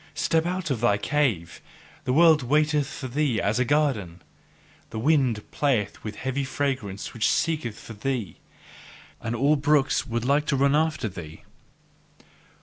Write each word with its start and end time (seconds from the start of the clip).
Step 0.15 0.47
out 0.47 0.71
of 0.71 0.81
thy 0.81 0.97
cave: 0.97 1.61
the 2.05 2.11
world 2.11 2.41
waiteth 2.41 2.87
for 2.87 3.07
thee 3.07 3.39
as 3.39 3.59
a 3.59 3.63
garden. 3.63 4.19
The 4.89 4.97
wind 4.97 5.43
playeth 5.51 6.03
with 6.03 6.15
heavy 6.15 6.43
fragrance 6.43 7.13
which 7.13 7.29
seeketh 7.29 7.79
for 7.79 7.93
thee; 7.93 8.37
and 9.21 9.35
all 9.35 9.57
brooks 9.57 10.07
would 10.07 10.25
like 10.25 10.47
to 10.47 10.55
run 10.55 10.75
after 10.75 11.07
thee. 11.07 11.43